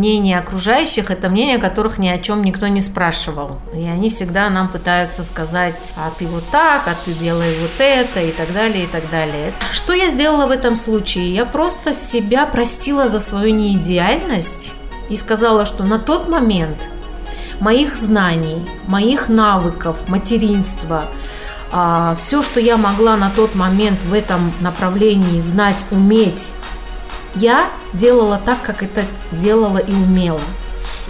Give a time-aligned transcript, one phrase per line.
[0.00, 3.58] мнение окружающих, это мнение, которых ни о чем никто не спрашивал.
[3.74, 8.20] И они всегда нам пытаются сказать, а ты вот так, а ты делай вот это
[8.22, 9.52] и так далее, и так далее.
[9.72, 11.34] Что я сделала в этом случае?
[11.34, 14.72] Я просто себя простила за свою неидеальность
[15.10, 16.78] и сказала, что на тот момент
[17.60, 21.04] моих знаний, моих навыков, материнства,
[21.72, 26.54] а, все, что я могла на тот момент в этом направлении знать, уметь,
[27.34, 29.02] я делала так, как это
[29.32, 30.40] делала и умела.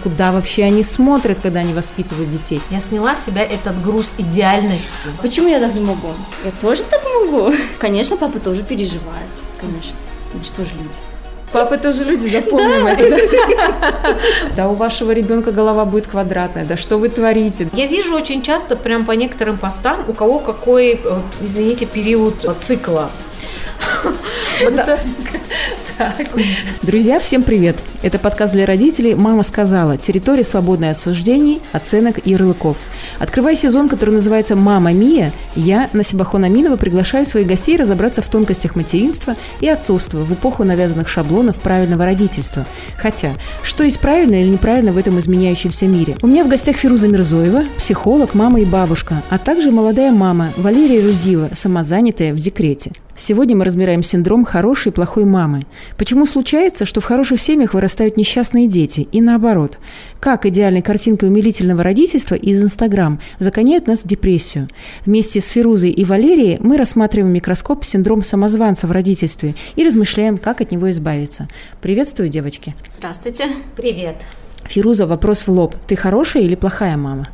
[0.03, 2.59] Куда вообще они смотрят, когда они воспитывают детей?
[2.71, 5.09] Я сняла с себя этот груз идеальности.
[5.21, 6.09] Почему я так не могу?
[6.43, 7.53] Я тоже так могу.
[7.77, 9.29] Конечно, папа тоже переживает.
[9.59, 9.97] Конечно.
[10.33, 10.95] Мы же тоже люди.
[11.51, 13.09] Папы тоже люди, запомним это.
[13.09, 14.17] Да?
[14.55, 16.65] да у вашего ребенка голова будет квадратная.
[16.65, 17.69] Да что вы творите?
[17.73, 22.35] Я вижу очень часто прям по некоторым постам, у кого какой, э, извините, период
[22.65, 23.11] цикла.
[26.81, 27.77] Друзья, всем привет!
[28.01, 29.97] Это подкаст для родителей «Мама сказала.
[29.97, 32.77] Территория, свободной от суждений, оценок и ярлыков».
[33.19, 38.75] Открывая сезон, который называется «Мама Мия», я, Насибахон Аминова, приглашаю своих гостей разобраться в тонкостях
[38.75, 42.65] материнства и отцовства в эпоху навязанных шаблонов правильного родительства.
[42.97, 46.15] Хотя, что есть правильно или неправильно в этом изменяющемся мире?
[46.21, 51.01] У меня в гостях Фируза Мирзоева, психолог, мама и бабушка, а также молодая мама Валерия
[51.01, 52.91] Рузива, самозанятая в декрете.
[53.15, 55.61] Сегодня мы разбираем синдром хорошей и плохой мамы.
[55.97, 59.77] Почему случается, что в хороших семьях вырастают несчастные дети, и наоборот.
[60.21, 64.67] Как идеальной картинкой умилительного родительства из Инстаграм загоняют нас в депрессию.
[65.03, 70.61] Вместе с Фирузой и Валерией мы рассматриваем микроскоп синдром самозванца в родительстве и размышляем, как
[70.61, 71.47] от него избавиться.
[71.81, 72.75] Приветствую, девочки.
[72.87, 73.47] Здравствуйте.
[73.75, 74.17] Привет.
[74.65, 75.75] Фируза, вопрос в лоб.
[75.87, 77.27] Ты хорошая или плохая мама?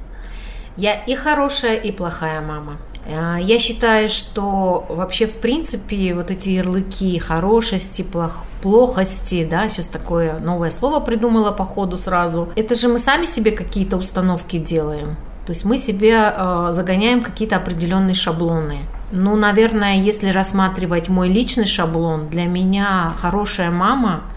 [0.77, 2.77] Я и хорошая, и плохая мама.
[3.08, 9.88] А, я считаю, что вообще в принципе вот эти ярлыки хорошести, плох, плохости, да, сейчас
[9.88, 12.49] такое новое слово придумала по ходу сразу.
[12.55, 15.16] Это же мы сами себе какие-то установки делаем.
[15.45, 18.80] То есть мы себе э, загоняем какие-то определенные шаблоны.
[19.11, 24.23] Ну, наверное, если рассматривать мой личный шаблон, для меня хорошая мама–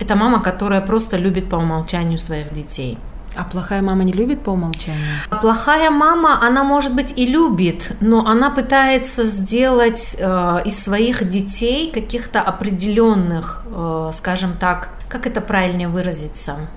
[0.00, 2.98] это мама, которая просто любит по умолчанию своих детей.
[3.36, 5.00] А плохая мама не любит по умолчанию?
[5.28, 11.28] А плохая мама, она может быть и любит, но она пытается сделать э, из своих
[11.28, 16.68] детей каких-то определенных, э, скажем так, как это правильнее выразиться?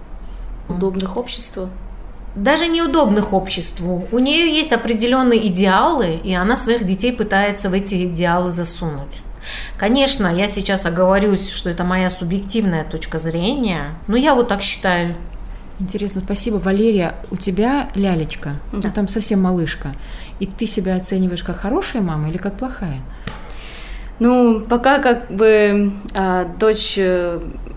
[0.68, 1.69] Удобных обществу?
[2.35, 4.07] Даже неудобных обществу.
[4.12, 9.22] У нее есть определенные идеалы, и она своих детей пытается в эти идеалы засунуть.
[9.78, 15.16] Конечно, я сейчас оговорюсь, что это моя субъективная точка зрения, но я вот так считаю.
[15.79, 16.55] Интересно, спасибо.
[16.55, 18.88] Валерия, у тебя лялечка, да.
[18.88, 19.93] ну, там совсем малышка.
[20.39, 23.01] И ты себя оцениваешь как хорошая мама или как плохая?
[24.19, 26.97] Ну, пока как бы э, дочь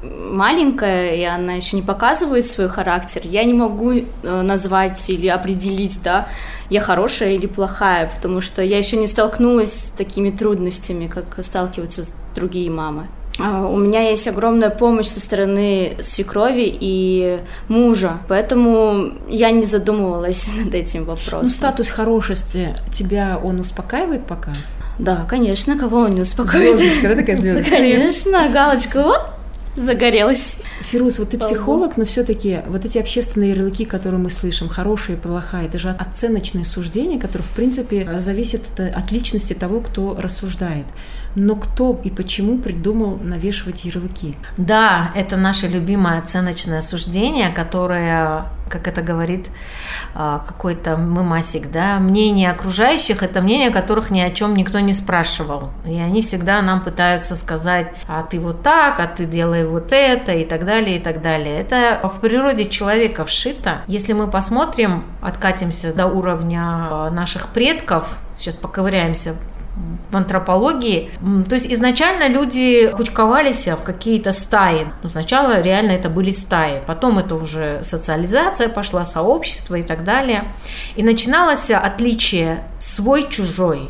[0.02, 6.00] маленькая, и она еще не показывает свой характер, я не могу э, назвать или определить,
[6.02, 6.28] да,
[6.70, 12.04] я хорошая или плохая, потому что я еще не столкнулась с такими трудностями, как сталкиваются
[12.34, 13.08] другие мамы.
[13.42, 20.50] А, у меня есть огромная помощь со стороны свекрови и мужа, поэтому я не задумывалась
[20.56, 21.42] над этим вопросом.
[21.42, 24.52] Ну, статус хорошести тебя он успокаивает пока?
[24.98, 26.78] Да, конечно, кого он не успокаивает.
[26.78, 27.70] Звездочка, да, такая звездочка?
[27.76, 29.30] Конечно, галочка, вот,
[29.76, 30.60] загорелась.
[30.80, 35.20] Фируз, вот ты психолог, но все-таки вот эти общественные ярлыки, которые мы слышим, хорошие и
[35.20, 40.86] плохая, это же оценочные суждения, которые, в принципе, зависят от личности того, кто рассуждает
[41.34, 44.36] но кто и почему придумал навешивать ярлыки?
[44.56, 49.50] Да, это наше любимое оценочное суждение, которое, как это говорит
[50.14, 55.70] а, какой-то мымасик, да, мнение окружающих– это мнение, которых ни о чем никто не спрашивал.
[55.84, 60.32] И они всегда нам пытаются сказать, а ты вот так, а ты делай вот это
[60.32, 61.60] и так далее, и так далее.
[61.60, 63.82] Это в природе человека вшито.
[63.86, 69.34] Если мы посмотрим, откатимся до уровня а, наших предков, сейчас поковыряемся
[70.10, 71.10] в антропологии.
[71.48, 74.88] То есть изначально люди кучковались в какие-то стаи.
[75.02, 80.52] Ну, сначала реально это были стаи, потом это уже социализация пошла, сообщество и так далее.
[80.96, 83.88] И начиналось отличие свой-чужой,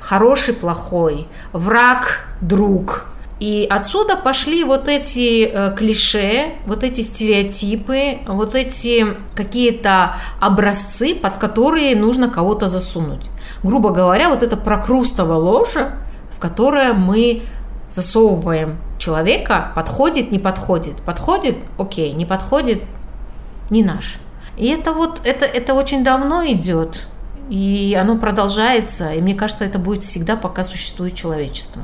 [0.00, 3.06] хороший-плохой, враг-друг–
[3.40, 11.38] и отсюда пошли вот эти э, клише, вот эти стереотипы, вот эти какие-то образцы, под
[11.38, 13.26] которые нужно кого-то засунуть.
[13.62, 15.96] Грубо говоря, вот это прокрустово ложе,
[16.30, 17.42] в которое мы
[17.90, 20.96] засовываем человека, подходит, не подходит.
[21.02, 22.82] Подходит, окей, не подходит,
[23.70, 24.18] не наш.
[24.56, 27.06] И это вот, это, это очень давно идет,
[27.48, 31.82] и оно продолжается, и мне кажется, это будет всегда, пока существует человечество.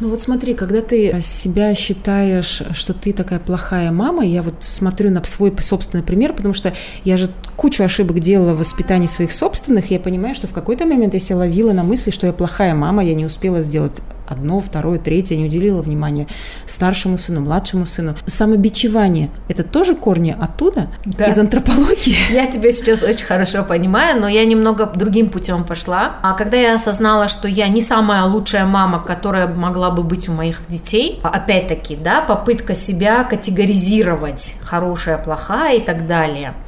[0.00, 5.10] Ну вот смотри, когда ты себя считаешь, что ты такая плохая мама, я вот смотрю
[5.10, 6.72] на свой собственный пример, потому что
[7.04, 10.86] я же кучу ошибок делала в воспитании своих собственных, и я понимаю, что в какой-то
[10.86, 14.60] момент я себя ловила на мысли, что я плохая мама, я не успела сделать одно,
[14.60, 16.26] второе, третье, не уделила внимания
[16.66, 18.16] старшему сыну, младшему сыну.
[18.26, 21.26] Самобичевание– это тоже корни оттуда, да.
[21.26, 22.16] из антропологии?
[22.32, 26.16] Я тебя сейчас очень хорошо понимаю, но я немного другим путем пошла.
[26.22, 30.32] А когда я осознала, что я не самая лучшая мама, которая могла бы быть у
[30.32, 36.54] моих детей, опять-таки, да, попытка себя категоризировать, хорошая, плохая и так далее–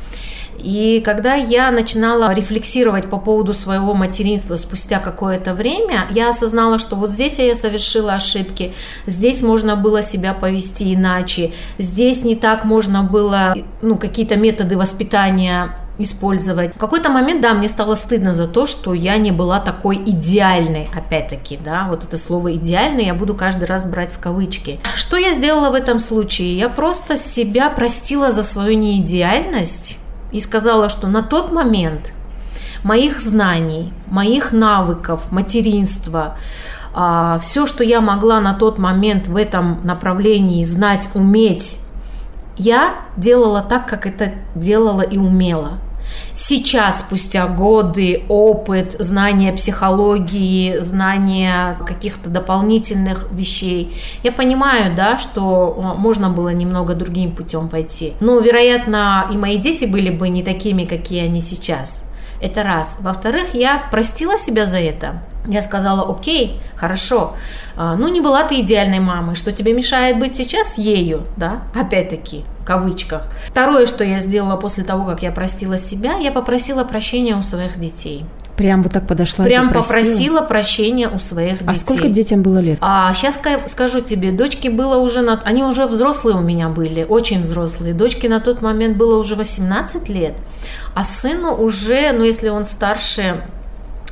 [0.59, 6.97] и когда я начинала рефлексировать по поводу своего материнства спустя какое-то время, я осознала, что
[6.97, 8.75] вот здесь я совершила ошибки,
[9.06, 15.77] здесь можно было себя повести иначе, здесь не так можно было ну, какие-то методы воспитания
[15.99, 16.75] использовать.
[16.75, 20.89] В какой-то момент, да, мне стало стыдно за то, что я не была такой идеальной,
[20.95, 24.81] опять-таки, да, вот это слово идеальный я буду каждый раз брать в кавычки.
[24.97, 26.59] Что я сделала в этом случае?
[26.59, 29.99] Я просто себя простила за свою неидеальность,
[30.35, 32.13] и сказала, что на тот момент
[32.83, 36.37] моих знаний, моих навыков, материнства,
[36.93, 41.79] а, все, что я могла на тот момент в этом направлении знать, уметь,
[42.57, 45.79] я делала так, как это делала и умела.
[46.34, 56.31] Сейчас, спустя годы, опыт, знание психологии, знание каких-то дополнительных вещей, я понимаю, да, что можно
[56.31, 58.14] было немного другим путем пойти.
[58.20, 62.02] Но, вероятно, и мои дети были бы не такими, какие они сейчас.
[62.40, 62.96] Это раз.
[63.00, 65.22] Во-вторых, я простила себя за это.
[65.46, 67.34] Я сказала, окей, хорошо,
[67.76, 72.44] а, ну не была ты идеальной мамой, что тебе мешает быть сейчас ею, да, опять-таки,
[72.64, 73.22] в кавычках.
[73.46, 77.78] Второе, что я сделала после того, как я простила себя, я попросила прощения у своих
[77.78, 78.25] детей.
[78.56, 79.96] Прям вот так подошла Прям попросила?
[79.99, 81.69] попросила прощения у своих детей.
[81.69, 82.78] А сколько детям было лет?
[82.81, 83.38] А сейчас
[83.69, 85.40] скажу тебе, дочки было уже, на...
[85.44, 87.93] они уже взрослые у меня были, очень взрослые.
[87.93, 90.34] Дочке на тот момент было уже 18 лет,
[90.94, 93.43] а сыну уже, ну если он старше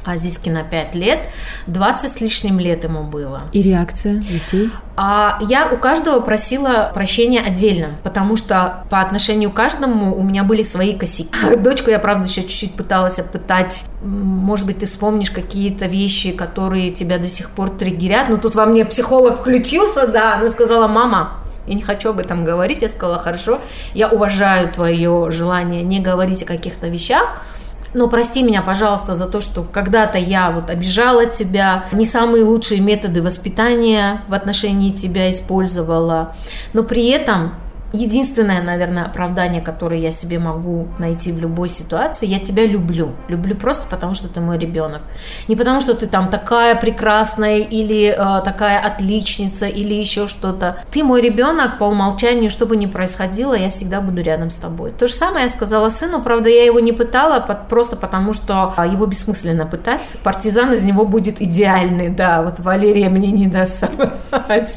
[0.04, 1.20] Азиски на 5 лет,
[1.66, 3.40] 20 с лишним лет ему было.
[3.52, 4.70] И реакция детей?
[4.96, 10.44] А я у каждого просила прощения отдельно, потому что по отношению к каждому у меня
[10.44, 11.56] были свои косяки.
[11.58, 13.84] Дочку я, правда, еще чуть-чуть пыталась опытать.
[14.02, 18.28] Может быть, ты вспомнишь какие-то вещи, которые тебя до сих пор триггерят.
[18.28, 20.34] Но тут во мне психолог включился, да.
[20.34, 22.82] Она сказала, мама, я не хочу об этом говорить.
[22.82, 23.60] Я сказала, хорошо,
[23.94, 27.40] я уважаю твое желание не говорить о каких-то вещах,
[27.94, 32.80] но прости меня, пожалуйста, за то, что когда-то я вот обижала тебя, не самые лучшие
[32.80, 36.34] методы воспитания в отношении тебя использовала,
[36.72, 37.54] но при этом
[37.92, 43.12] единственное, наверное, оправдание, которое я себе могу найти в любой ситуации, я тебя люблю.
[43.28, 45.02] Люблю просто потому, что ты мой ребенок.
[45.48, 50.78] Не потому, что ты там такая прекрасная или э, такая отличница или еще что-то.
[50.90, 54.92] Ты мой ребенок по умолчанию, что бы ни происходило, я всегда буду рядом с тобой.
[54.92, 58.86] То же самое я сказала сыну, правда, я его не пытала просто потому, что а,
[58.86, 60.12] его бессмысленно пытать.
[60.22, 63.84] Партизан из него будет идеальный, да, вот Валерия мне не даст.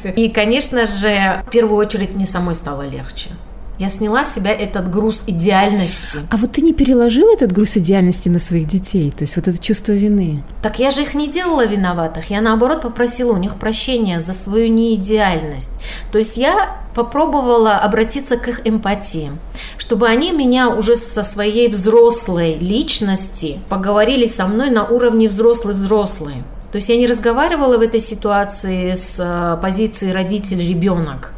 [0.16, 3.30] И, конечно же, в первую очередь мне самой стало легче легче.
[3.78, 6.20] Я сняла с себя этот груз идеальности.
[6.30, 9.10] А вот ты не переложила этот груз идеальности на своих детей?
[9.10, 10.42] То есть вот это чувство вины?
[10.62, 12.30] Так я же их не делала виноватых.
[12.30, 15.72] Я наоборот попросила у них прощения за свою неидеальность.
[16.10, 19.30] То есть я попробовала обратиться к их эмпатии,
[19.76, 26.36] чтобы они меня уже со своей взрослой личности поговорили со мной на уровне взрослый-взрослый.
[26.72, 31.34] То есть я не разговаривала в этой ситуации с э, позиции родитель-ребенок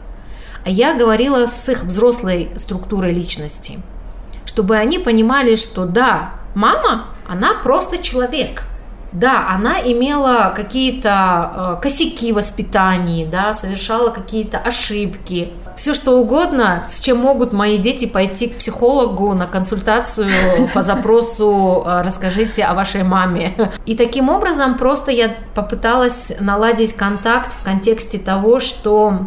[0.68, 3.80] я говорила с их взрослой структурой личности,
[4.44, 8.62] чтобы они понимали, что да, мама, она просто человек.
[9.10, 15.54] Да, она имела какие-то э, косяки в воспитании, да, совершала какие-то ошибки.
[15.76, 20.28] Все что угодно, с чем могут мои дети пойти к психологу на консультацию
[20.74, 23.72] по запросу э, «Расскажите о вашей маме».
[23.86, 29.20] И таким образом просто я попыталась наладить контакт в контексте того, что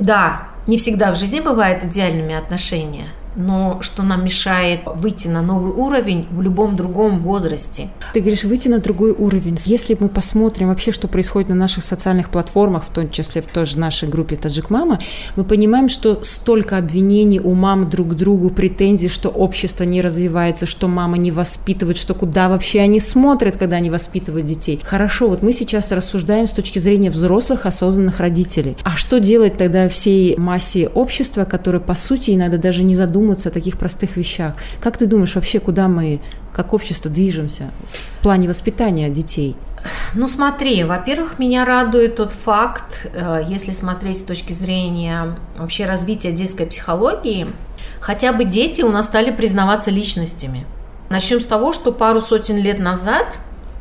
[0.00, 5.72] да, не всегда в жизни бывают идеальными отношения но что нам мешает выйти на новый
[5.72, 7.88] уровень в любом другом возрасте.
[8.12, 9.56] Ты говоришь, выйти на другой уровень.
[9.64, 13.66] Если мы посмотрим вообще, что происходит на наших социальных платформах, в том числе в той
[13.66, 14.98] же нашей группе Таджик Мама,
[15.36, 20.66] мы понимаем, что столько обвинений у мам друг к другу, претензий, что общество не развивается,
[20.66, 24.80] что мама не воспитывает, что куда вообще они смотрят, когда они воспитывают детей.
[24.82, 28.76] Хорошо, вот мы сейчас рассуждаем с точки зрения взрослых, осознанных родителей.
[28.84, 33.48] А что делать тогда всей массе общества, которое, по сути, иногда даже не задумывается задуматься
[33.48, 34.54] о таких простых вещах.
[34.80, 36.20] Как ты думаешь вообще, куда мы
[36.52, 37.70] как общество движемся
[38.20, 39.56] в плане воспитания детей?
[40.14, 46.32] Ну смотри, во-первых, меня радует тот факт, э, если смотреть с точки зрения вообще развития
[46.32, 47.46] детской психологии,
[48.00, 50.64] хотя бы дети у нас стали признаваться личностями.
[51.10, 53.38] Начнем с того, что пару сотен лет назад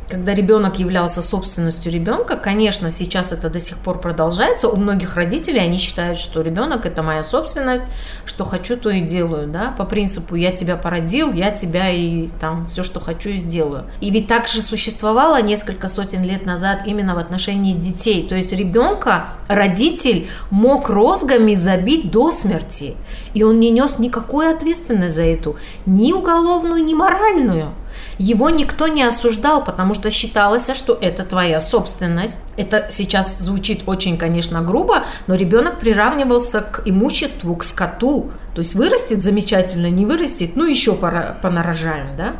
[0.09, 4.69] когда ребенок являлся собственностью ребенка, конечно, сейчас это до сих пор продолжается.
[4.69, 7.83] У многих родителей они считают, что ребенок это моя собственность,
[8.25, 12.65] что хочу, то и делаю, да, по принципу я тебя породил, я тебя и там
[12.65, 13.85] все, что хочу, и сделаю.
[13.99, 18.27] И ведь так же существовало несколько сотен лет назад именно в отношении детей.
[18.27, 22.95] То есть ребенка родитель мог розгами забить до смерти,
[23.37, 27.73] и он не нес никакой ответственности за эту, ни уголовную, ни моральную
[28.17, 32.37] его никто не осуждал, потому что считалось, что это твоя собственность.
[32.55, 38.31] Это сейчас звучит очень, конечно, грубо, но ребенок приравнивался к имуществу, к скоту.
[38.55, 42.33] То есть вырастет замечательно, не вырастет, ну еще понарожаем, да?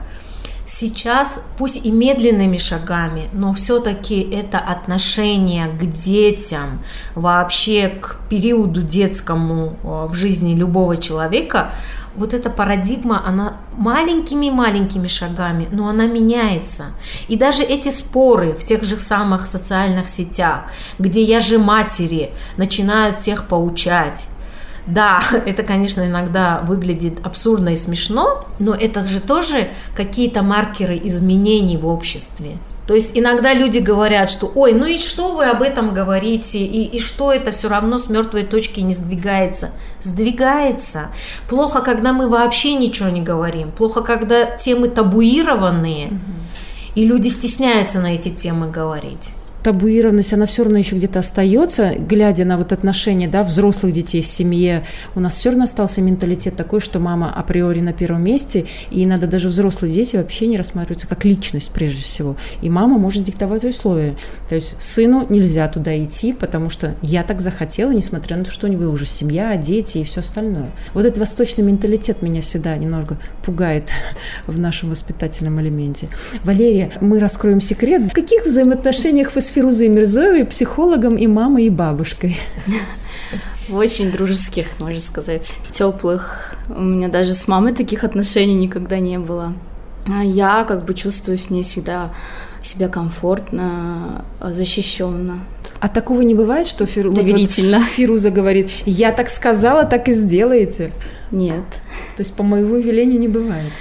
[0.79, 6.83] Сейчас, пусть и медленными шагами, но все-таки это отношение к детям,
[7.15, 11.71] вообще к периоду детскому э, в жизни любого человека,
[12.15, 16.91] вот эта парадигма, она маленькими-маленькими шагами, но она меняется.
[17.27, 20.65] И даже эти споры в тех же самых социальных сетях,
[20.99, 24.27] где я же матери начинают всех поучать,
[24.87, 31.77] да, это, конечно, иногда выглядит абсурдно и смешно, но это же тоже какие-то маркеры изменений
[31.77, 32.57] в обществе.
[32.87, 36.85] То есть иногда люди говорят, что ой, ну и что вы об этом говорите, и,
[36.85, 39.71] и что это все равно с мертвой точки не сдвигается.
[40.01, 41.09] Сдвигается.
[41.49, 43.71] Плохо, когда мы вообще ничего не говорим.
[43.71, 46.15] Плохо, когда темы табуированные, угу.
[46.95, 49.31] и люди стесняются на эти темы говорить
[49.67, 54.25] табуированность, она все равно еще где-то остается, глядя на вот отношения да, взрослых детей в
[54.25, 59.05] семье, у нас все равно остался менталитет такой, что мама априори на первом месте, и
[59.05, 62.37] надо даже взрослые дети вообще не рассматриваются как личность прежде всего.
[62.61, 64.15] И мама может диктовать условия.
[64.47, 68.67] То есть сыну нельзя туда идти, потому что я так захотела, несмотря на то, что
[68.67, 70.71] у него уже семья, дети и все остальное.
[70.93, 73.91] Вот этот восточный менталитет меня всегда немного пугает
[74.47, 76.07] в нашем воспитательном элементе.
[76.45, 78.03] Валерия, мы раскроем секрет.
[78.03, 82.37] В каких взаимоотношениях вы с Фирузой Мирзоевой, психологом и мамой, и бабушкой.
[83.71, 86.53] Очень дружеских, можно сказать, теплых.
[86.69, 89.53] У меня даже с мамой таких отношений никогда не было.
[90.05, 92.13] А я как бы чувствую с ней всегда
[92.61, 95.39] себя комфортно, защищенно.
[95.79, 97.11] А такого не бывает, что Фиру...
[97.11, 97.79] Доверительно.
[97.79, 100.91] Вот Фируза говорит, я так сказала, так и сделаете?
[101.31, 101.65] Нет.
[102.15, 103.71] То есть по моему велению не бывает?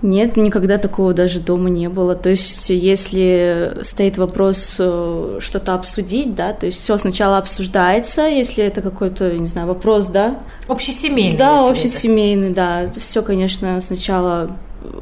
[0.00, 2.14] Нет, никогда такого даже дома не было.
[2.14, 8.64] То есть, если стоит вопрос э, что-то обсудить, да, то есть все сначала обсуждается, если
[8.64, 10.38] это какой-то, не знаю, вопрос, да.
[10.68, 11.36] Общесемейный.
[11.36, 12.90] Да, общесемейный, да.
[12.96, 14.52] Все, конечно, сначала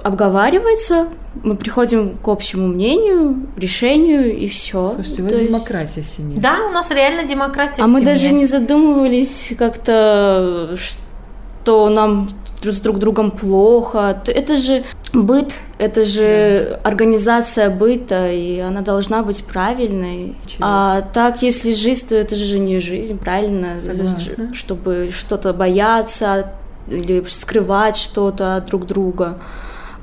[0.03, 1.09] обговаривается,
[1.43, 4.93] мы приходим к общему мнению, решению и все.
[4.95, 6.12] Слушайте, у вас демократия есть...
[6.12, 6.41] в семье.
[6.41, 7.83] Да, у нас реально демократия.
[7.83, 8.15] А мы семье.
[8.15, 12.31] даже не задумывались как-то, что нам
[12.62, 14.22] с друг другом плохо.
[14.26, 16.88] Это же быт, это же да.
[16.88, 20.34] организация быта, и она должна быть правильной.
[20.42, 20.58] Чудес.
[20.60, 23.78] А так, если жизнь, то это же не жизнь, правильно?
[23.78, 24.54] Согласна.
[24.54, 26.52] Чтобы что-то бояться
[26.88, 29.38] или скрывать что-то от друг друга.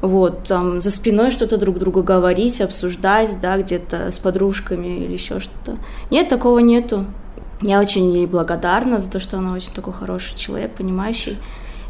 [0.01, 5.39] Вот, там за спиной что-то друг друга говорить, обсуждать, да, где-то с подружками или еще
[5.39, 5.77] что-то.
[6.11, 7.05] Нет, такого нету.
[7.61, 11.37] Я очень ей благодарна за то, что она очень такой хороший человек, понимающий.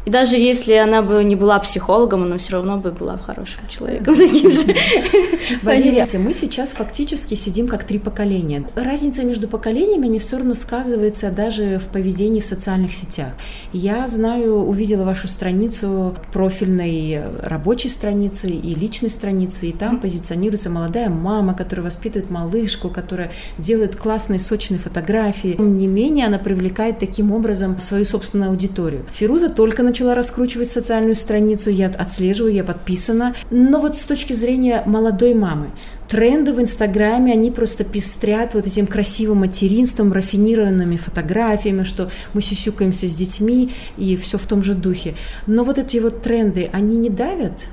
[0.04, 4.14] И даже если она бы не была психологом, она все равно бы была хорошим человеком
[4.14, 4.74] таким же.
[5.62, 8.64] Валерия, мы сейчас фактически сидим как три поколения.
[8.74, 13.32] Разница между поколениями не все равно сказывается даже в поведении в социальных сетях.
[13.72, 21.08] Я знаю, увидела вашу страницу профильной рабочей страницы и личной страницы, и там позиционируется молодая
[21.08, 25.52] мама, которая воспитывает малышку, которая делает классные сочные фотографии.
[25.52, 29.06] Тем не менее, она привлекает таким образом свою собственную аудиторию.
[29.12, 33.36] Фируза только на начала раскручивать социальную страницу, я отслеживаю, я подписана.
[33.50, 35.70] Но вот с точки зрения молодой мамы,
[36.08, 43.06] тренды в Инстаграме, они просто пестрят вот этим красивым материнством, рафинированными фотографиями, что мы сюсюкаемся
[43.06, 45.14] с детьми и все в том же духе.
[45.46, 47.66] Но вот эти вот тренды, они не давят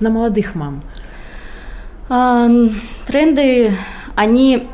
[0.00, 0.82] на молодых мам?
[2.08, 2.48] А,
[3.06, 3.72] тренды,
[4.16, 4.68] они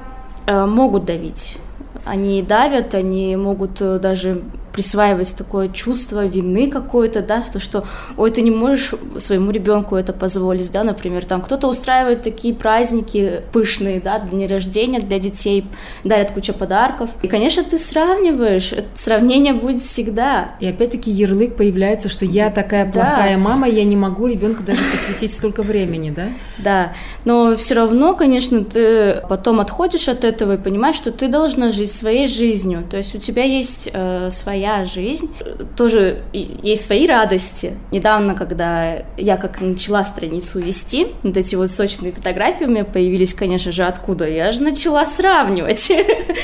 [0.47, 1.59] а, могут давить.
[2.05, 4.43] Они давят, они могут э, даже
[4.75, 7.85] присваивать такое чувство вины какое-то, да, то, что,
[8.17, 13.43] ой, ты не можешь своему ребенку это позволить, да, например, там кто-то устраивает такие праздники
[13.53, 15.65] пышные, да, дни рождения для детей,
[16.03, 17.11] дарят кучу подарков.
[17.23, 20.57] И, конечно, ты сравниваешь, это сравнение будет всегда.
[20.59, 23.41] И опять-таки ярлык появляется, что я такая плохая да.
[23.41, 26.27] мама, я не могу ребенку даже посвятить столько времени, да?
[26.59, 26.93] Да,
[27.25, 31.93] но все равно, конечно, ты потом отходишь от этого и понимаешь, что ты должна жить
[31.93, 35.35] своей жизнью, то есть у тебя есть э, своя жизнь,
[35.77, 37.73] тоже есть свои радости.
[37.91, 43.35] Недавно, когда я как начала страницу вести, вот эти вот сочные фотографии у меня появились,
[43.35, 44.29] конечно же, откуда?
[44.29, 45.93] Я же начала сравнивать.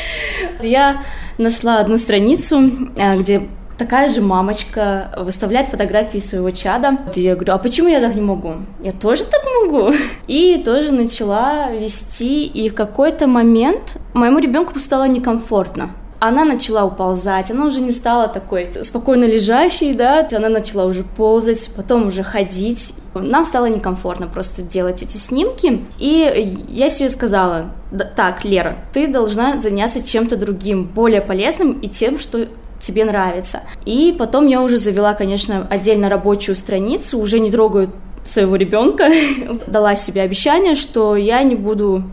[0.63, 1.03] Я
[1.39, 3.49] нашла одну страницу, э, где
[3.81, 6.99] такая же мамочка выставляет фотографии своего чада.
[7.15, 8.57] И я говорю, а почему я так не могу?
[8.83, 9.95] Я тоже так могу.
[10.27, 17.51] И тоже начала вести, и в какой-то момент моему ребенку стало некомфортно она начала уползать,
[17.51, 22.95] она уже не стала такой спокойно лежащей, да, она начала уже ползать, потом уже ходить.
[23.15, 27.73] Нам стало некомфортно просто делать эти снимки, и я себе сказала,
[28.15, 32.47] так, Лера, ты должна заняться чем-то другим, более полезным и тем, что
[32.79, 33.63] тебе нравится.
[33.87, 37.93] И потом я уже завела, конечно, отдельно рабочую страницу, уже не трогаю
[38.25, 39.11] своего ребенка,
[39.67, 42.05] дала себе обещание, что я не буду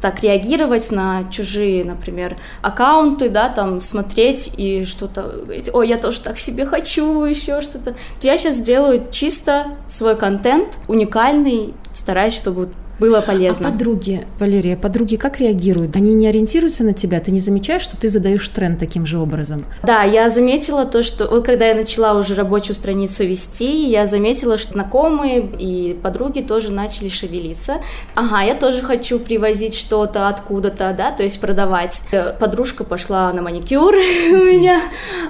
[0.00, 6.20] так реагировать на чужие, например, аккаунты, да, там смотреть и что-то говорить, ой, я тоже
[6.20, 7.94] так себе хочу, еще что-то.
[8.20, 13.68] Я сейчас делаю чисто свой контент, уникальный, стараюсь, чтобы было полезно.
[13.68, 15.96] А подруги, Валерия, подруги как реагируют?
[15.96, 17.20] Они не ориентируются на тебя?
[17.20, 19.64] Ты не замечаешь, что ты задаешь тренд таким же образом?
[19.82, 24.56] Да, я заметила то, что вот когда я начала уже рабочую страницу вести, я заметила,
[24.56, 27.76] что знакомые и подруги тоже начали шевелиться.
[28.14, 32.02] Ага, я тоже хочу привозить что-то откуда-то, да, то есть продавать.
[32.12, 33.94] Э, подружка пошла на маникюр
[34.32, 34.80] у меня,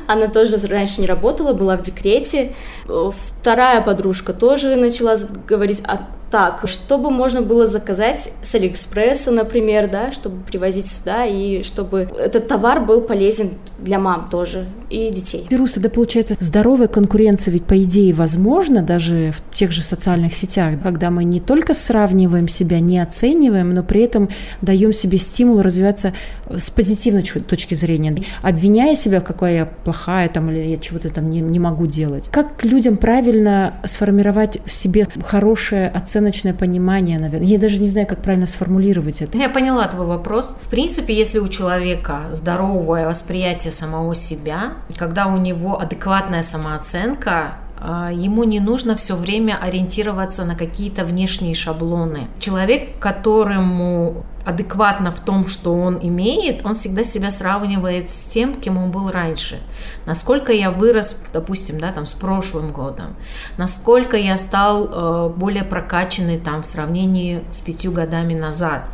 [0.06, 2.54] она тоже раньше не работала, была в декрете.
[2.86, 10.12] Вторая подружка тоже начала говорить, а так, чтобы можно было заказать с Алиэкспресса, например, да,
[10.12, 15.46] чтобы привозить сюда, и чтобы этот товар был полезен для мам тоже и детей.
[15.50, 20.74] Берус, тогда получается здоровая конкуренция ведь по идее возможно даже в тех же социальных сетях,
[20.82, 24.28] когда мы не только сравниваем себя, не оцениваем, но при этом
[24.62, 26.12] даем себе стимул развиваться
[26.48, 31.40] с позитивной точки зрения, обвиняя себя, какая я плохая там или я чего-то там не,
[31.40, 32.28] не могу делать.
[32.30, 37.48] Как людям правильно сформировать в себе хорошее оценочное понимание, наверное.
[37.48, 39.38] Я даже не знаю, как правильно сформулировать это.
[39.38, 40.56] Я поняла твой вопрос.
[40.62, 48.10] В принципе, если у человека здоровое восприятие самого себя, когда у него адекватная самооценка, а,
[48.10, 52.28] ему не нужно все время ориентироваться на какие-то внешние шаблоны.
[52.38, 58.78] Человек, которому адекватно в том, что он имеет, он всегда себя сравнивает с тем, кем
[58.78, 59.58] он был раньше.
[60.06, 63.16] Насколько я вырос, допустим, да, там, с прошлым годом,
[63.58, 68.84] насколько я стал э, более прокачанный там, в сравнении с пятью годами назад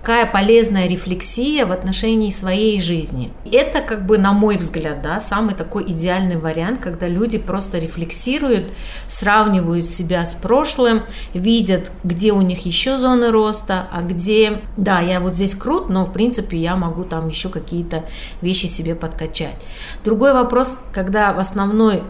[0.00, 3.32] какая полезная рефлексия в отношении своей жизни.
[3.50, 8.68] Это, как бы, на мой взгляд, да, самый такой идеальный вариант, когда люди просто рефлексируют,
[9.08, 11.02] сравнивают себя с прошлым,
[11.34, 16.06] видят, где у них еще зоны роста, а где, да, я вот здесь крут, но,
[16.06, 18.04] в принципе, я могу там еще какие-то
[18.40, 19.56] вещи себе подкачать.
[20.04, 22.02] Другой вопрос, когда в основной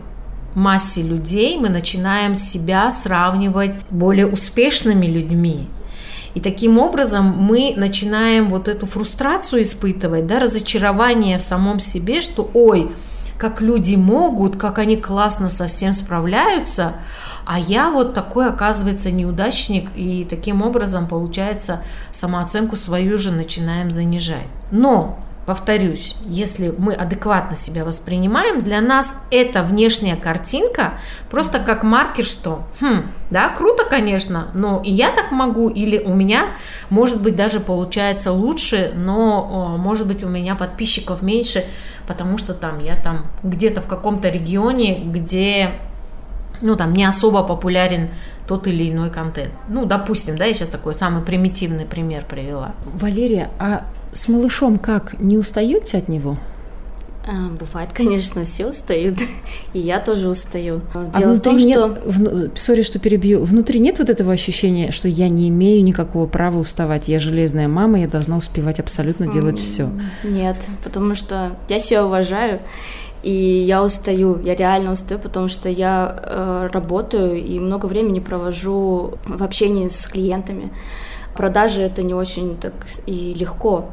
[0.54, 5.68] массе людей мы начинаем себя сравнивать более успешными людьми,
[6.34, 12.50] и таким образом мы начинаем вот эту фрустрацию испытывать, да, разочарование в самом себе, что
[12.54, 12.92] ой,
[13.38, 16.96] как люди могут, как они классно со всем справляются,
[17.46, 24.46] а я вот такой, оказывается, неудачник, и таким образом, получается, самооценку свою же начинаем занижать.
[24.70, 25.18] Но
[25.50, 32.62] повторюсь, если мы адекватно себя воспринимаем, для нас эта внешняя картинка просто как маркер, что,
[32.80, 36.50] хм, да, круто, конечно, но и я так могу, или у меня,
[36.88, 41.64] может быть, даже получается лучше, но, может быть, у меня подписчиков меньше,
[42.06, 45.72] потому что там я там где-то в каком-то регионе, где
[46.60, 48.10] ну, там не особо популярен
[48.46, 49.52] тот или иной контент.
[49.68, 52.76] Ну, допустим, да, я сейчас такой самый примитивный пример привела.
[52.94, 55.20] Валерия, а с малышом как?
[55.20, 56.36] Не устаете от него?
[57.26, 59.18] А, бывает, конечно, все устают,
[59.72, 60.80] и я тоже устаю.
[60.94, 62.10] А Дело а в том, нет, что...
[62.10, 63.44] В, сори, что перебью.
[63.44, 67.08] Внутри нет вот этого ощущения, что я не имею никакого права уставать.
[67.08, 69.90] Я железная мама, я должна успевать абсолютно делать mm, все.
[70.24, 72.60] Нет, потому что я себя уважаю,
[73.22, 79.14] и я устаю, я реально устаю, потому что я э, работаю и много времени провожу
[79.26, 80.72] в общении с клиентами.
[81.36, 82.72] Продажи это не очень так
[83.06, 83.90] и легко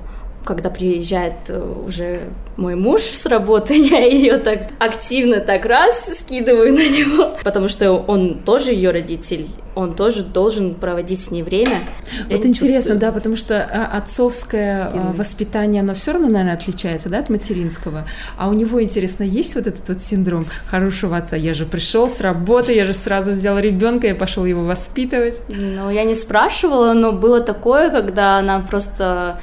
[0.47, 6.73] Когда приезжает э, уже мой муж с работы, я ее так активно так раз скидываю
[6.73, 11.83] на него, потому что он тоже ее родитель, он тоже должен проводить с ней время.
[12.29, 12.99] Вот интересно, чувствую.
[12.99, 15.13] да, потому что а, отцовское Именно.
[15.13, 18.07] воспитание, оно все равно, наверное, отличается, да, от материнского.
[18.37, 21.35] А у него, интересно, есть вот этот вот синдром хорошего отца?
[21.35, 25.39] Я же пришел с работы, я же сразу взял ребенка и пошел его воспитывать.
[25.47, 29.39] Ну, я не спрашивала, но было такое, когда она просто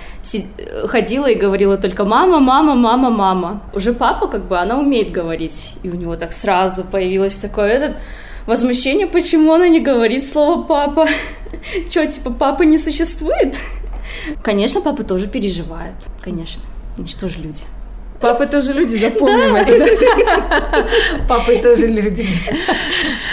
[0.95, 3.61] ходила и говорила только мама, мама, мама, мама.
[3.75, 5.73] Уже папа, как бы, она умеет говорить.
[5.83, 7.97] И у него так сразу появилось такое этот
[8.47, 11.09] возмущение, почему она не говорит слово папа.
[11.91, 13.57] Че, типа, папы не существует?
[14.43, 16.63] Конечно, папы тоже переживают, конечно.
[16.97, 17.65] Они же тоже люди.
[18.21, 19.73] Папы тоже люди, запомним это.
[21.29, 22.27] Папы тоже люди.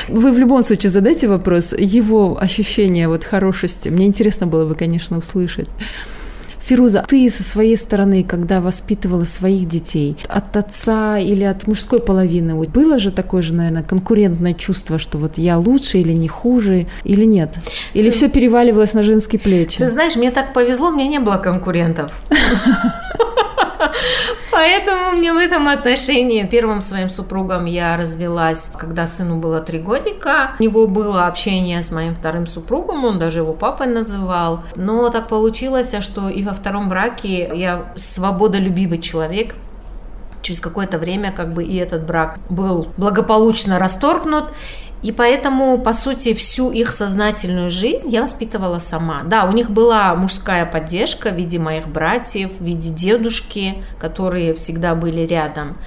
[0.09, 3.89] Вы в любом случае задайте вопрос, его ощущение вот хорошести.
[3.89, 5.69] Мне интересно было бы, конечно, услышать.
[6.63, 12.55] Фируза, ты со своей стороны, когда воспитывала своих детей, от отца или от мужской половины,
[12.55, 17.25] было же такое же, наверное, конкурентное чувство, что вот я лучше или не хуже, или
[17.25, 17.57] нет?
[17.93, 18.15] Или ты...
[18.15, 19.77] все переваливалось на женские плечи?
[19.77, 22.11] Ты знаешь, мне так повезло, у меня не было конкурентов.
[24.51, 30.51] Поэтому мне в этом отношении первым своим супругом я развелась, когда сыну было три годика.
[30.59, 34.63] У него было общение с моим вторым супругом, он даже его папой называл.
[34.75, 39.55] Но так получилось, что и во втором браке я свободолюбивый человек,
[40.41, 44.45] через какое-то время как бы и этот брак был благополучно расторгнут,
[45.01, 49.23] и поэтому, по сути, всю их сознательную жизнь я воспитывала сама.
[49.23, 54.93] Да, у них была мужская поддержка в виде моих братьев, в виде дедушки, которые всегда
[54.93, 55.77] были рядом.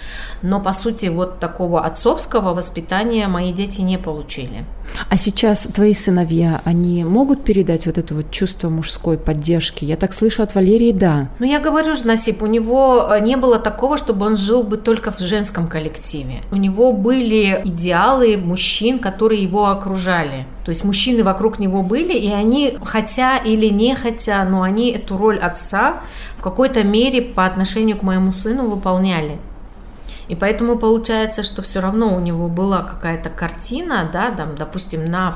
[0.43, 4.65] Но, по сути, вот такого отцовского воспитания мои дети не получили.
[5.09, 9.85] А сейчас твои сыновья, они могут передать вот это вот чувство мужской поддержки?
[9.85, 11.29] Я так слышу от Валерии, да.
[11.39, 14.77] Ну, я говорю же, Насип, у него э, не было такого, чтобы он жил бы
[14.77, 16.43] только в женском коллективе.
[16.51, 20.47] У него были идеалы мужчин, которые его окружали.
[20.65, 25.19] То есть мужчины вокруг него были, и они, хотя или не хотя, но они эту
[25.19, 26.03] роль отца
[26.37, 29.39] в какой-то мере по отношению к моему сыну выполняли.
[30.29, 35.35] И поэтому получается, что все равно у него была какая-то картина, да, там, допустим, на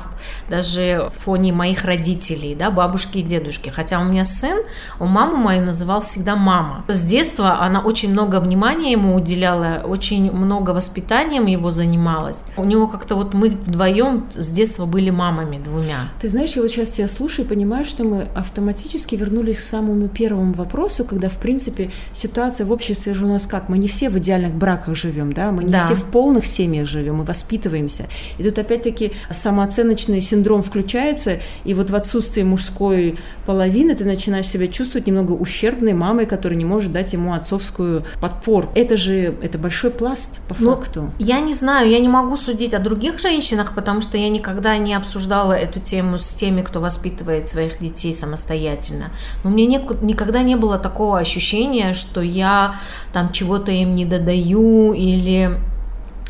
[0.49, 3.69] даже фоне моих родителей, да, бабушки и дедушки.
[3.69, 4.59] Хотя у меня сын,
[4.99, 6.85] он маму мою называл всегда мама.
[6.87, 12.43] С детства она очень много внимания ему уделяла, очень много воспитанием его занималась.
[12.57, 16.09] У него как-то вот мы вдвоем с детства были мамами двумя.
[16.21, 20.07] Ты знаешь, я вот сейчас тебя слушаю и понимаю, что мы автоматически вернулись к самому
[20.07, 23.69] первому вопросу, когда, в принципе, ситуация в обществе же у нас как?
[23.69, 25.85] Мы не все в идеальных браках браках живем, да, мы не да.
[25.85, 28.07] все в полных семьях живем, мы воспитываемся.
[28.37, 34.67] И тут опять-таки самооценочный синдром включается, и вот в отсутствии мужской половины ты начинаешь себя
[34.67, 38.69] чувствовать немного ущербной мамой, которая не может дать ему отцовскую подпору.
[38.75, 41.11] Это же, это большой пласт по ну, факту.
[41.19, 44.93] Я не знаю, я не могу судить о других женщинах, потому что я никогда не
[44.93, 49.11] обсуждала эту тему с теми, кто воспитывает своих детей самостоятельно.
[49.43, 52.75] Но у меня не, никогда не было такого ощущения, что я
[53.13, 55.59] там чего-то им не додаю, или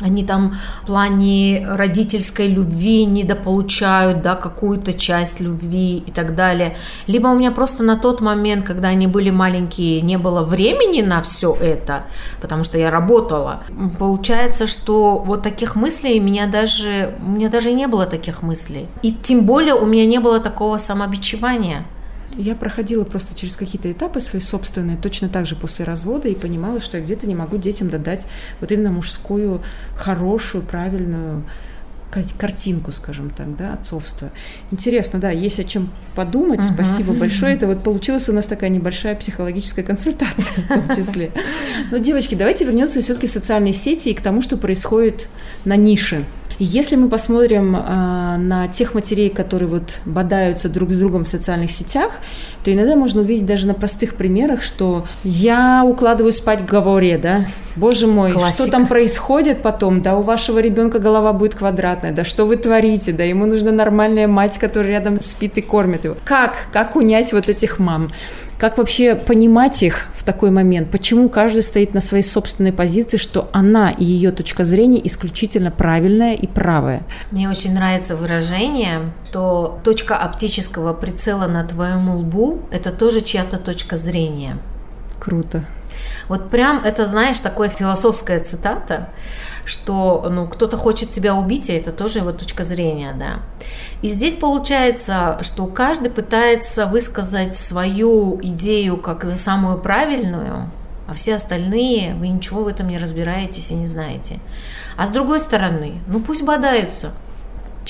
[0.00, 6.76] они там в плане родительской любви недополучают, да, какую-то часть любви и так далее.
[7.06, 11.22] Либо у меня просто на тот момент, когда они были маленькие, не было времени на
[11.22, 12.04] все это,
[12.40, 13.62] потому что я работала.
[13.98, 18.86] Получается, что вот таких мыслей меня даже, у меня даже не было таких мыслей.
[19.02, 21.84] И тем более у меня не было такого самобичевания.
[22.40, 26.80] Я проходила просто через какие-то этапы свои собственные, точно так же после развода, и понимала,
[26.80, 28.26] что я где-то не могу детям додать
[28.60, 29.62] вот именно мужскую,
[29.94, 31.44] хорошую, правильную
[32.38, 34.30] картинку, скажем так, да, отцовства.
[34.70, 36.60] Интересно, да, есть о чем подумать.
[36.60, 36.74] Uh-huh.
[36.74, 37.54] Спасибо большое.
[37.54, 41.32] Это вот получилась у нас такая небольшая психологическая консультация в том числе.
[41.90, 45.28] Но, девочки, давайте вернемся все-таки в социальные сети и к тому, что происходит
[45.64, 46.24] на нише
[46.62, 51.70] если мы посмотрим э, на тех матерей, которые вот бодаются друг с другом в социальных
[51.70, 52.12] сетях,
[52.62, 57.46] то иногда можно увидеть даже на простых примерах, что я укладываю спать в говоре, да,
[57.76, 58.64] боже мой, Классика.
[58.64, 61.54] что там происходит потом, да, у вашего ребенка голова будет
[62.00, 66.04] квадратная, да, что вы творите, да, ему нужна нормальная мать, которая рядом спит и кормит
[66.04, 66.16] его.
[66.24, 66.56] Как?
[66.72, 68.10] Как унять вот этих мам?
[68.58, 70.90] Как вообще понимать их в такой момент?
[70.90, 76.34] Почему каждый стоит на своей собственной позиции, что она и ее точка зрения исключительно правильная
[76.34, 77.02] и правая?
[77.32, 83.96] Мне очень нравится выражение, что точка оптического прицела на твоем лбу– это тоже чья-то точка
[83.96, 84.58] зрения.
[85.18, 85.64] Круто.
[86.28, 89.10] Вот прям это, знаешь, такая философская цитата,
[89.64, 93.40] что ну, кто-то хочет тебя убить, и это тоже его точка зрения, да.
[94.02, 100.70] И здесь получается, что каждый пытается высказать свою идею как за самую правильную,
[101.06, 104.38] а все остальные, вы ничего в этом не разбираетесь и не знаете.
[104.96, 107.12] А с другой стороны, ну пусть бодаются,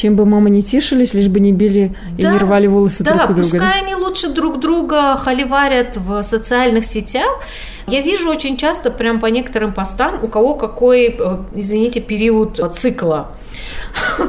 [0.00, 3.12] чем бы мама не тишились, лишь бы не били да, и не рвали волосы да,
[3.12, 3.42] друг у друга.
[3.42, 7.40] Пускай да, пускай они лучше друг друга холиварят в социальных сетях.
[7.86, 13.32] Я вижу очень часто прям по некоторым постам, у кого какой, э, извините, период цикла.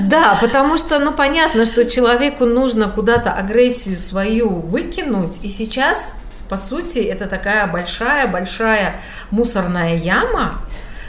[0.00, 6.12] Да, потому что, ну, понятно, что человеку нужно куда-то агрессию свою выкинуть, и сейчас,
[6.48, 9.00] по сути, это такая большая-большая
[9.30, 10.60] мусорная яма,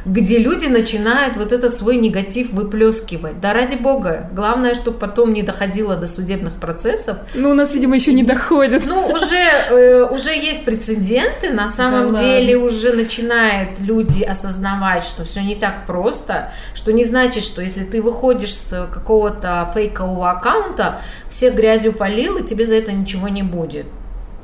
[0.06, 3.40] где люди начинают вот этот свой негатив выплескивать.
[3.40, 7.18] Да ради бога, главное, чтобы потом не доходило до судебных процессов.
[7.34, 8.84] Ну, у нас, видимо, еще не доходит.
[8.86, 12.70] Ну, уже, э, уже есть прецеденты, на самом да деле ладно.
[12.70, 18.02] уже начинают люди осознавать, что все не так просто, что не значит, что если ты
[18.02, 23.86] выходишь с какого-то фейкового аккаунта, всех грязью полил, и тебе за это ничего не будет.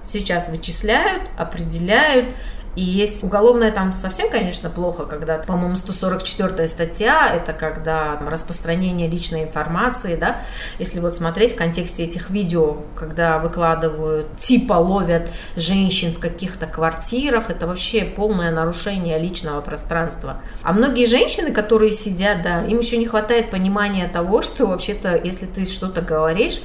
[0.08, 2.26] Сейчас вычисляют, определяют,
[2.75, 9.43] и есть уголовное там совсем, конечно, плохо, когда, по-моему, 144 статья, это когда распространение личной
[9.43, 10.41] информации, да,
[10.77, 17.49] если вот смотреть в контексте этих видео, когда выкладывают, типа ловят женщин в каких-то квартирах,
[17.49, 20.41] это вообще полное нарушение личного пространства.
[20.62, 25.47] А многие женщины, которые сидят, да, им еще не хватает понимания того, что вообще-то, если
[25.47, 26.62] ты что-то говоришь,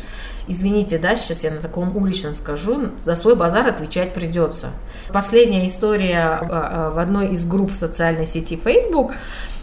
[0.48, 4.70] извините, да, сейчас я на таком уличном скажу, за свой базар отвечать придется.
[5.12, 9.14] Последняя история а, а, в одной из групп в социальной сети Facebook,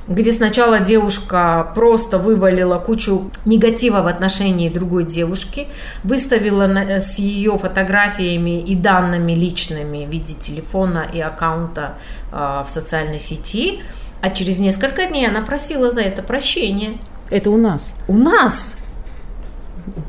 [0.08, 5.67] где сначала девушка просто вывалила кучу негатива в отношении другой девушки,
[6.04, 11.98] выставила э, с ее фотографиями и данными личными в виде телефона и аккаунта
[12.32, 13.82] а, в социальной сети,
[14.22, 16.98] а через несколько дней она просила за это прощения.
[17.30, 17.96] Это у нас?
[18.08, 18.76] У нас!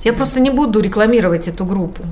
[0.05, 2.03] Я просто не буду рекламировать эту группу.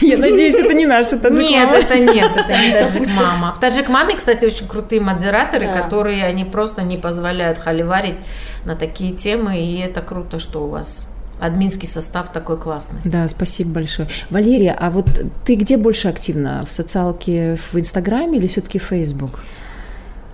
[0.00, 3.54] Я надеюсь, это не наша таджик Нет, это нет, это не таджик мама.
[3.54, 8.16] В таджик маме, кстати, очень крутые модераторы, которые они просто не позволяют холиварить
[8.64, 11.08] на такие темы, и это круто, что у вас
[11.40, 13.00] админский состав такой классный.
[13.04, 14.08] Да, спасибо большое.
[14.30, 15.06] Валерия, а вот
[15.44, 16.62] ты где больше активна?
[16.66, 19.40] В социалке в Инстаграме или все-таки в Facebook?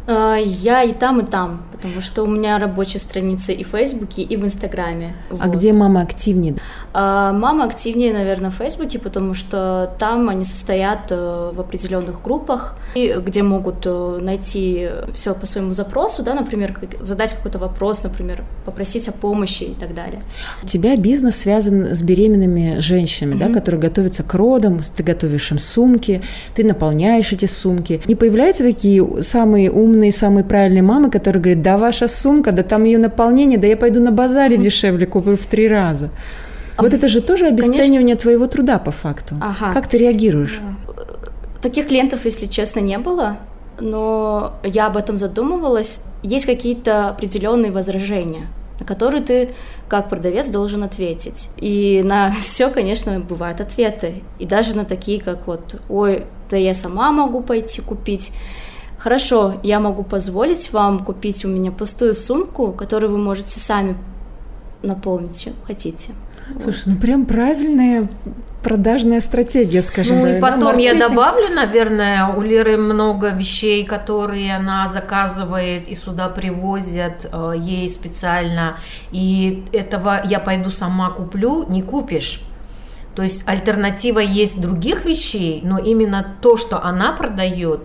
[0.07, 4.23] А, я и там, и там, потому что у меня рабочая страница и в Фейсбуке,
[4.23, 5.15] и в Инстаграме.
[5.31, 5.57] А вот.
[5.57, 6.57] где мама активнее?
[6.93, 12.77] А, мама активнее, наверное, в Фейсбуке, потому что там они состоят э, в определенных группах,
[12.95, 19.09] где могут э, найти все по своему запросу, да, например, задать какой-то вопрос, например, попросить
[19.09, 20.23] о помощи и так далее.
[20.63, 23.49] У тебя бизнес связан с беременными женщинами, mm-hmm.
[23.49, 26.23] да, которые готовятся к родам, ты готовишь им сумки,
[26.55, 28.03] ты наполняешь эти сумки.
[28.07, 32.63] Не появляются такие самые умные умные, самые правильные мамы, которые говорят, да ваша сумка, да
[32.63, 34.63] там ее наполнение, да я пойду на базаре mm-hmm.
[34.63, 36.11] дешевле куплю в три раза.
[36.77, 38.23] Вот это же тоже обесценивание Конечно.
[38.23, 39.37] твоего труда по факту.
[39.41, 39.73] Ага.
[39.73, 40.61] Как ты реагируешь?
[41.63, 43.37] Таких клиентов, если честно, не было,
[43.81, 46.03] но я об этом задумывалась.
[46.23, 48.49] Есть какие-то определенные возражения,
[48.81, 49.49] на которые ты
[49.89, 51.49] как продавец должен ответить.
[51.59, 54.23] И на все, конечно, бывают ответы.
[54.41, 58.33] И даже на такие, как вот, ой, да я сама могу пойти купить
[59.05, 63.97] хорошо, я могу позволить вам купить у меня пустую сумку, которую вы можете сами
[64.83, 66.13] наполнить, чем хотите.
[66.63, 66.95] Слушай, вот.
[66.95, 68.09] ну прям правильная
[68.63, 70.17] продажная стратегия, скажем.
[70.17, 75.87] Ну да, и потом да, я добавлю, наверное, у Леры много вещей, которые она заказывает
[75.87, 78.79] и сюда привозят э, ей специально.
[79.13, 82.41] И этого я пойду сама куплю, не купишь.
[83.15, 87.83] То есть альтернатива есть других вещей, но именно то, что она продает,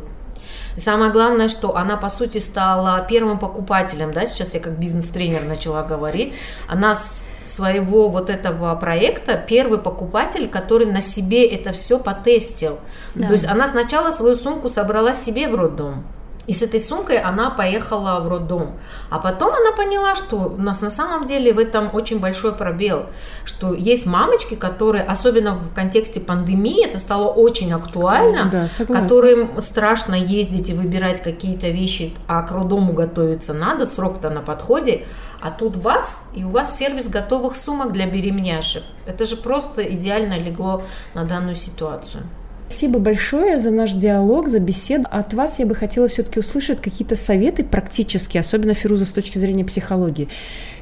[0.80, 5.44] и самое главное, что она, по сути, стала первым покупателем, да, сейчас я как бизнес-тренер
[5.44, 6.34] начала говорить,
[6.70, 6.98] она
[7.44, 12.80] своего вот этого проекта первый покупатель, который на себе это все потестил.
[13.13, 13.28] Да.
[13.28, 16.06] То есть она сначала свою сумку собрала себе в роддом.
[16.50, 18.72] И с этой сумкой она поехала в роддом.
[19.12, 23.06] А потом она поняла, что у нас на самом деле в этом очень большой пробел,
[23.46, 30.16] что есть мамочки, которые, особенно в контексте пандемии, это стало очень актуально, да, которым страшно
[30.16, 35.06] ездить и выбирать какие-то вещи, а к роддому готовиться надо, срок-то на подходе,
[35.42, 38.82] а тут бац, и у вас сервис готовых сумок для беременяшек.
[39.06, 40.82] Это же просто идеально легло
[41.14, 42.24] на данную ситуацию.
[42.70, 45.08] Спасибо большое за наш диалог, за беседу.
[45.10, 49.66] От вас я бы хотела все-таки услышать какие-то советы практические, особенно Фируза с точки зрения
[49.66, 50.30] психологии.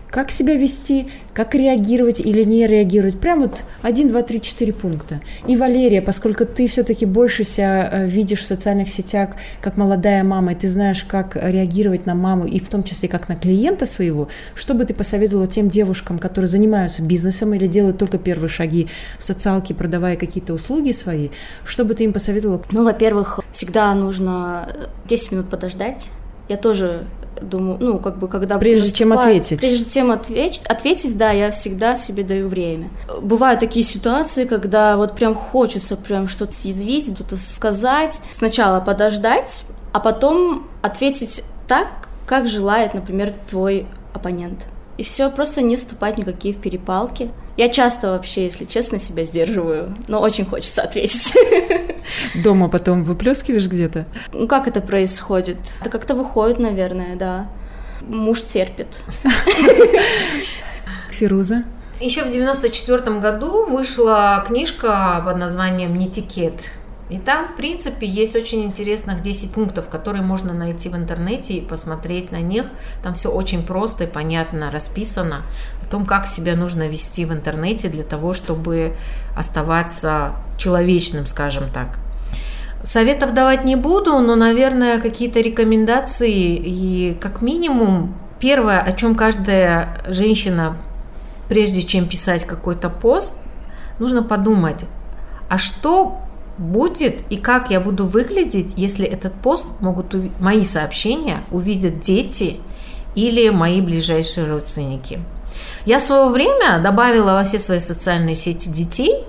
[0.09, 3.19] Как себя вести, как реагировать или не реагировать.
[3.19, 5.19] Прям вот один, два, три, четыре пункта.
[5.47, 10.53] И Валерия, поскольку ты все-таки больше себя э, видишь в социальных сетях как молодая мама,
[10.53, 14.29] и ты знаешь, как реагировать на маму, и в том числе как на клиента своего,
[14.55, 18.87] что бы ты посоветовала тем девушкам, которые занимаются бизнесом или делают только первые шаги
[19.19, 21.29] в социалке, продавая какие-то услуги свои,
[21.65, 22.61] что бы ты им посоветовала?
[22.71, 24.69] Ну, во-первых, всегда нужно
[25.07, 26.09] 10 минут подождать,
[26.49, 27.03] я тоже
[27.41, 28.58] думаю, ну, как бы, когда...
[28.58, 29.60] Прежде чем ответить.
[29.60, 32.89] Прежде чем ответить, ответить, да, я всегда себе даю время.
[33.21, 38.21] Бывают такие ситуации, когда вот прям хочется прям что-то съязвить, что-то сказать.
[38.32, 41.88] Сначала подождать, а потом ответить так,
[42.26, 44.67] как желает, например, твой оппонент.
[44.97, 47.29] И все, просто не вступать никакие в перепалки.
[47.55, 51.33] Я часто вообще, если честно, себя сдерживаю, но очень хочется ответить.
[52.36, 54.07] Дома потом выплескиваешь где-то?
[54.33, 55.57] Ну, как это происходит?
[55.81, 57.49] Это как-то выходит, наверное, да.
[58.01, 59.01] Муж терпит.
[61.10, 61.63] Фируза?
[61.99, 66.71] Еще в 94 году вышла книжка под названием «Нетикет».
[67.09, 71.61] И там, в принципе, есть очень интересных 10 пунктов, которые можно найти в интернете и
[71.61, 72.65] посмотреть на них.
[73.01, 75.43] Там все очень просто и понятно расписано
[75.81, 78.97] о том, как себя нужно вести в интернете для того, чтобы
[79.35, 81.97] оставаться человечным, скажем так.
[82.83, 90.01] Советов давать не буду, но, наверное, какие-то рекомендации и как минимум первое, о чем каждая
[90.07, 90.75] женщина,
[91.47, 93.33] прежде чем писать какой-то пост,
[93.97, 94.81] нужно подумать,
[95.49, 96.26] а что
[96.57, 102.57] будет и как я буду выглядеть, если этот пост могут мои сообщения увидят дети
[103.15, 105.19] или мои ближайшие родственники.
[105.85, 109.23] Я в свое время добавила во все свои социальные сети детей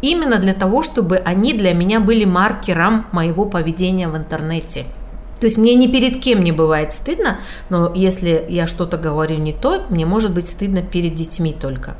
[0.00, 4.86] именно для того, чтобы они для меня были маркером моего поведения в интернете–
[5.40, 9.52] то есть мне ни перед кем не бывает стыдно, но если я что-то говорю не
[9.52, 11.96] то, мне может быть стыдно перед детьми только.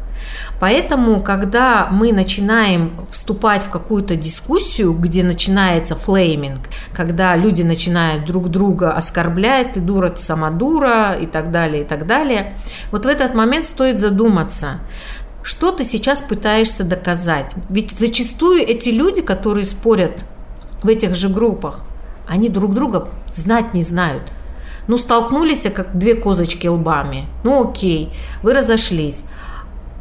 [0.58, 6.60] Поэтому, когда мы начинаем вступать в какую-то дискуссию, где начинается флейминг,
[6.94, 11.86] когда люди начинают друг друга оскорблять, ты дура, ты сама дура и так далее, и
[11.86, 12.54] так далее,
[12.90, 14.80] вот в этот момент стоит задуматься,
[15.42, 17.52] что ты сейчас пытаешься доказать.
[17.68, 20.24] Ведь зачастую эти люди, которые спорят
[20.82, 21.82] в этих же группах,
[22.26, 24.22] они друг друга знать не знают.
[24.88, 27.26] Ну, столкнулись, как две козочки лбами.
[27.44, 28.12] Ну, окей,
[28.42, 29.24] вы разошлись.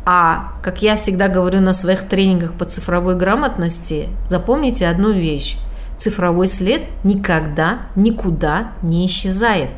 [0.05, 5.57] А, как я всегда говорю на своих тренингах по цифровой грамотности, запомните одну вещь.
[5.97, 9.69] Цифровой след никогда, никуда не исчезает.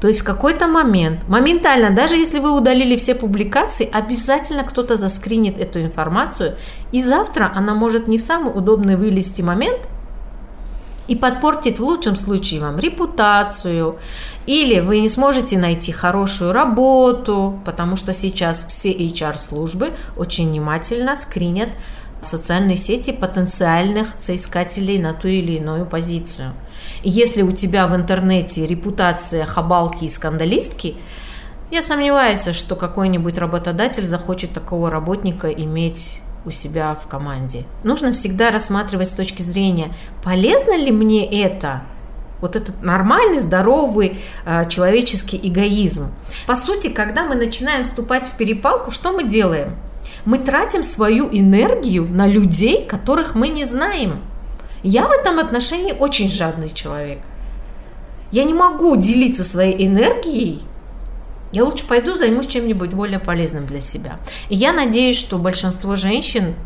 [0.00, 5.58] То есть в какой-то момент, моментально, даже если вы удалили все публикации, обязательно кто-то заскринит
[5.58, 6.56] эту информацию,
[6.92, 9.80] и завтра она может не в самый удобный вылезти момент–
[11.06, 13.98] и подпортит в лучшем случае вам репутацию,
[14.46, 21.70] или вы не сможете найти хорошую работу, потому что сейчас все HR-службы очень внимательно скринят
[22.22, 26.54] социальные сети потенциальных соискателей на ту или иную позицию.
[27.02, 30.96] И если у тебя в интернете репутация хабалки и скандалистки,
[31.70, 37.64] я сомневаюсь, что какой-нибудь работодатель захочет такого работника иметь у себя в команде.
[37.82, 41.82] Нужно всегда рассматривать с точки зрения, полезно ли мне это,
[42.40, 46.12] вот этот нормальный, здоровый э, человеческий эгоизм.
[46.46, 49.76] По сути, когда мы начинаем вступать в перепалку, что мы делаем?
[50.26, 54.20] Мы тратим свою энергию на людей, которых мы не знаем.
[54.82, 57.20] Я в этом отношении очень жадный человек.
[58.30, 60.64] Я не могу делиться своей энергией
[61.54, 64.18] я лучше пойду займусь чем-нибудь более полезным для себя.
[64.48, 66.56] И я надеюсь, что большинство женщин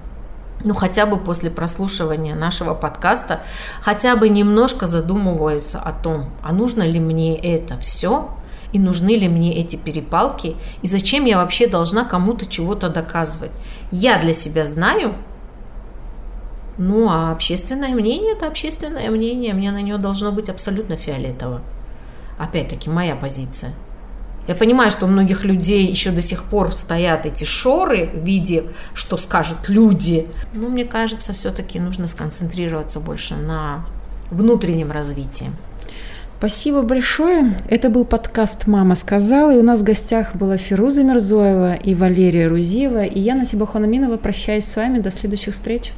[0.65, 3.43] ну, хотя бы после прослушивания нашего подкаста,
[3.81, 8.31] хотя бы немножко задумываются о том, а нужно ли мне это все,
[8.73, 13.53] и нужны ли мне эти перепалки, и зачем я вообще должна кому-то чего-то доказывать.
[13.93, 15.15] Я для себя знаю,
[16.77, 21.61] ну, а общественное мнение– это общественное мнение, мне на него должно быть абсолютно фиолетово.
[22.39, 23.75] Опять-таки, моя позиция–
[24.49, 28.65] я понимаю, что у многих людей еще до сих пор стоят эти шоры в виде,
[28.95, 30.27] что скажут люди.
[30.55, 33.85] Но мне кажется, все-таки нужно сконцентрироваться больше на
[34.31, 35.53] внутреннем развитии.
[36.39, 37.59] Спасибо большое.
[37.69, 42.47] Это был подкаст «Мама сказала», и у нас в гостях была Фируза Мирзоева и Валерия
[42.47, 44.99] Рузиева, и я, Насиба Ханаминова, прощаюсь с вами.
[44.99, 45.93] До следующих встреч.